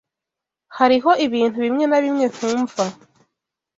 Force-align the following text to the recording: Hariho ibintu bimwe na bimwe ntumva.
Hariho 0.77 1.09
ibintu 1.25 1.57
bimwe 1.65 1.85
na 1.87 1.97
bimwe 2.03 2.25
ntumva. 2.33 2.83